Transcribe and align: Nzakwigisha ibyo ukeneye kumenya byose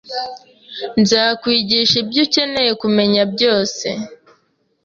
Nzakwigisha 1.01 1.95
ibyo 2.03 2.21
ukeneye 2.25 2.71
kumenya 2.81 3.21
byose 3.33 3.87